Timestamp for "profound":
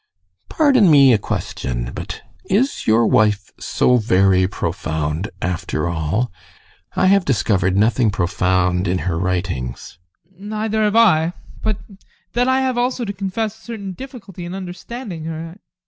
4.47-5.29, 8.09-8.87